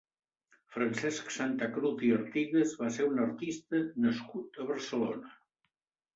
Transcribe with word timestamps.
Francesc 0.77 1.29
Santacruz 1.35 2.01
i 2.07 2.09
Artigues 2.15 2.73
va 2.81 2.91
ser 2.97 3.07
un 3.11 3.23
artista 3.27 3.83
nascut 4.09 4.61
a 4.65 4.69
Barcelona. 4.73 5.33